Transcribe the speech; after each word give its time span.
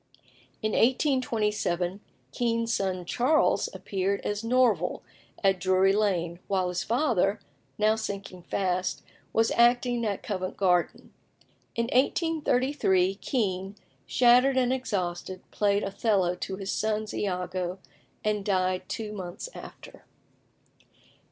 In 0.63 0.71
1827, 0.71 2.01
Kean's 2.31 2.73
son 2.73 3.05
Charles 3.05 3.69
appeared 3.71 4.19
as 4.21 4.43
Norval 4.43 5.03
at 5.43 5.59
Drury 5.59 5.93
Lane, 5.93 6.39
while 6.47 6.69
his 6.69 6.83
father, 6.83 7.39
now 7.77 7.95
sinking 7.95 8.41
fast, 8.41 9.03
was 9.31 9.51
acting 9.51 10.03
at 10.03 10.23
Covent 10.23 10.57
Garden. 10.57 11.13
In 11.75 11.85
1833 11.93 13.13
Kean, 13.21 13.75
shattered 14.07 14.57
and 14.57 14.73
exhausted, 14.73 15.43
played 15.51 15.83
Othello 15.83 16.33
to 16.33 16.55
his 16.55 16.71
son's 16.71 17.13
Iago, 17.13 17.77
and 18.23 18.43
died 18.43 18.89
two 18.89 19.13
months 19.13 19.49
after. 19.53 20.03